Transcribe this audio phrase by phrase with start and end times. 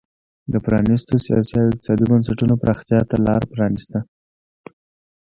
[0.51, 3.99] د پرانیستو سیاسي او اقتصادي بنسټونو پراختیا ته لار پرانېسته.